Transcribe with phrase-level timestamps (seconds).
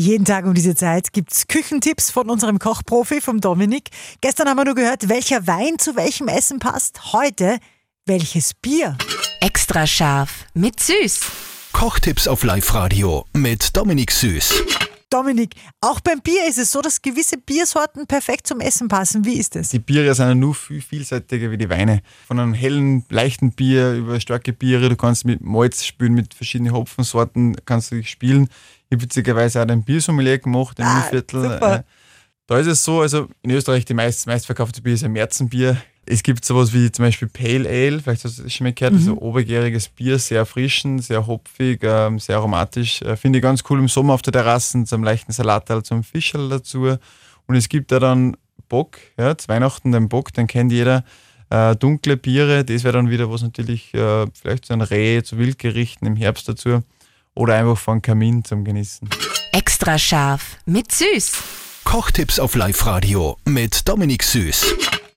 [0.00, 3.90] Jeden Tag um diese Zeit gibt's Küchentipps von unserem Kochprofi, vom Dominik.
[4.22, 7.12] Gestern haben wir nur gehört, welcher Wein zu welchem Essen passt.
[7.12, 7.58] Heute
[8.06, 8.96] welches Bier.
[9.42, 11.20] Extra scharf mit Süß.
[11.72, 14.89] Kochtipps auf Live-Radio mit Dominik Süß.
[15.10, 19.24] Dominik, auch beim Bier ist es so, dass gewisse Biersorten perfekt zum Essen passen.
[19.24, 19.70] Wie ist es?
[19.70, 22.00] Die Biere sind ja nur viel vielseitiger wie die Weine.
[22.26, 26.72] Von einem hellen, leichten Bier über starke Biere, du kannst mit Malz spielen, mit verschiedenen
[26.72, 28.48] Hopfensorten kannst du dich spielen.
[28.88, 31.42] Ich habe witzigerweise auch ein Biersommelier gemacht im Ah, Viertel.
[31.42, 31.84] super.
[32.50, 35.80] Da ist es so, also in Österreich die meist, meistverkaufte Bier ist ein Märzenbier.
[36.04, 38.94] Es gibt sowas wie zum Beispiel Pale Ale, vielleicht hast du das schon mal gehört,
[38.94, 43.02] also obergäriges Bier, sehr erfrischend, sehr hopfig, ähm, sehr aromatisch.
[43.02, 46.48] Äh, Finde ich ganz cool im Sommer auf der Terrasse, zum leichten Salat, zum Fischerl
[46.48, 46.96] dazu.
[47.46, 48.36] Und es gibt da dann
[48.68, 51.04] Bock, ja, zu Weihnachten den Bock, den kennt jeder.
[51.50, 55.38] Äh, dunkle Biere, das wäre dann wieder was natürlich, äh, vielleicht so ein Reh zu
[55.38, 56.82] Wildgerichten im Herbst dazu.
[57.32, 59.08] Oder einfach von Kamin zum Genießen.
[59.52, 61.59] Extra scharf mit Süß.
[61.90, 64.99] Kochtipps auf Live-Radio mit Dominik Süß.